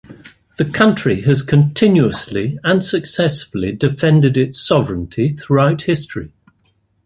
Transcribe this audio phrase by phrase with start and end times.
[0.57, 6.31] The country has continuously and successfully defended its sovereignty throughout history.